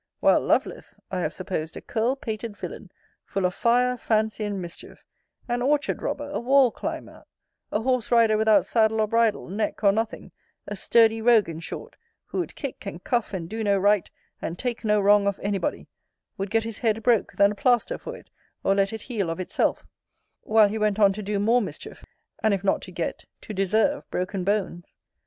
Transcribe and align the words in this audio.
While 0.19 0.41
Lovelace 0.41 0.99
I 1.11 1.19
have 1.19 1.31
supposed 1.31 1.77
a 1.77 1.81
curl 1.81 2.15
pated 2.15 2.57
villain, 2.57 2.91
full 3.23 3.45
of 3.45 3.53
fire, 3.53 3.95
fancy, 3.97 4.43
and 4.43 4.59
mischief; 4.59 5.05
an 5.47 5.61
orchard 5.61 6.01
robber, 6.01 6.27
a 6.31 6.39
wall 6.39 6.71
climber, 6.71 7.23
a 7.71 7.81
horse 7.81 8.09
rider 8.11 8.35
without 8.35 8.65
saddle 8.65 8.99
or 8.99 9.07
bridle, 9.07 9.47
neck 9.47 9.83
or 9.83 9.91
nothing: 9.91 10.31
a 10.65 10.75
sturdy 10.75 11.21
rogue, 11.21 11.47
in 11.49 11.59
short, 11.59 11.97
who 12.25 12.39
would 12.39 12.55
kick 12.55 12.83
and 12.87 13.03
cuff, 13.03 13.31
and 13.31 13.47
do 13.47 13.63
no 13.63 13.77
right, 13.77 14.09
and 14.41 14.57
take 14.57 14.83
no 14.83 14.99
wrong 14.99 15.27
of 15.27 15.39
any 15.43 15.59
body; 15.59 15.85
would 16.35 16.49
get 16.49 16.63
his 16.63 16.79
head 16.79 17.03
broke, 17.03 17.33
then 17.33 17.51
a 17.51 17.55
plaster 17.55 17.99
for 17.99 18.17
it, 18.17 18.31
or 18.63 18.73
let 18.73 18.91
it 18.91 19.01
heal 19.01 19.29
of 19.29 19.39
itself; 19.39 19.85
while 20.41 20.67
he 20.67 20.79
went 20.79 20.97
on 20.97 21.13
to 21.13 21.21
do 21.21 21.37
more 21.37 21.61
mischief, 21.61 22.03
and 22.41 22.55
if 22.55 22.63
not 22.63 22.81
to 22.81 22.91
get, 22.91 23.25
to 23.39 23.53
deserve, 23.53 24.09
broken 24.09 24.43
bones. 24.43 24.95